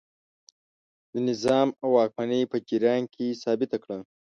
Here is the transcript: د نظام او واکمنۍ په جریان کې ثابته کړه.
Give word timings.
د 1.11 1.15
نظام 1.29 1.67
او 1.81 1.87
واکمنۍ 1.97 2.41
په 2.51 2.57
جریان 2.69 3.03
کې 3.13 3.39
ثابته 3.43 3.77
کړه. 3.83 3.97